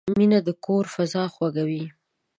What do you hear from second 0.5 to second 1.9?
کور فضا خوږوي.